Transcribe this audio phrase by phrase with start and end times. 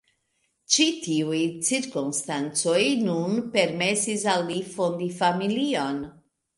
[0.75, 6.07] Ĉi tiuj cirkonstancoj nun permesis al li fondi familion.